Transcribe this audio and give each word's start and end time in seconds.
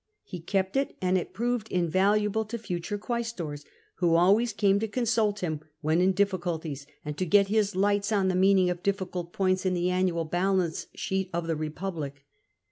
He 0.23 0.39
kept 0.39 0.75
it, 0.75 0.97
and 0.99 1.15
it 1.15 1.31
proved 1.31 1.67
invaluable 1.71 2.43
to 2.45 2.57
future 2.57 2.97
quaestors, 2.97 3.65
who 3.97 4.15
always 4.15 4.51
came 4.51 4.79
to 4.79 4.87
consult 4.87 5.41
him 5.41 5.59
when 5.81 6.01
in 6.01 6.11
difficulties, 6.13 6.87
and 7.05 7.15
to 7.19 7.23
get 7.27 7.49
his 7.49 7.75
lights 7.75 8.11
on 8.11 8.27
the 8.27 8.33
meaning 8.33 8.71
of 8.71 8.81
difficult 8.81 9.31
points 9.31 9.63
in 9.63 9.75
the 9.75 9.91
annual 9.91 10.25
balance 10.25 10.87
sheet 10.95 11.29
of 11.33 11.45
the 11.45 11.55
Republic. 11.55 12.25